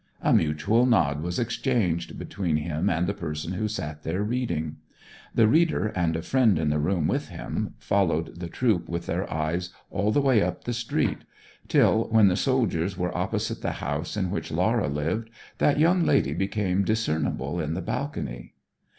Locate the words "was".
1.21-1.37